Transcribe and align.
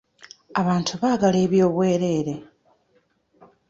Abantu 0.61 0.91
baagala 1.01 1.37
ebyobwerere. 1.45 2.35